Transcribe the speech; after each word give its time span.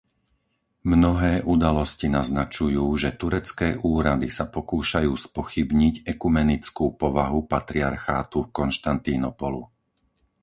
Mnohé 0.93 1.33
udalosti 1.55 2.07
naznačujú, 2.17 2.85
že 3.01 3.13
turecké 3.21 3.69
úrady 3.95 4.27
sa 4.37 4.45
pokúšajú 4.55 5.11
spochybniť 5.27 5.95
ekumenickú 6.15 6.85
povahu 7.01 7.39
patriarchátu 7.53 8.39
Konštantínopolu. 8.59 9.61